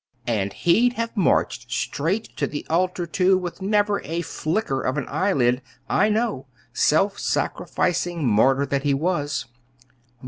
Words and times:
And 0.25 0.51
he'd 0.53 0.93
have 0.93 1.15
marched 1.15 1.71
straight 1.71 2.35
to 2.37 2.47
the 2.47 2.65
altar, 2.71 3.05
too, 3.05 3.37
with 3.37 3.61
never 3.61 4.01
a 4.01 4.23
flicker 4.23 4.81
of 4.81 4.97
an 4.97 5.05
eyelid, 5.07 5.61
I 5.87 6.09
know 6.09 6.47
self 6.73 7.19
sacrificing 7.19 8.25
martyr 8.25 8.65
that 8.65 8.81
he 8.81 8.95
was!" 8.95 9.45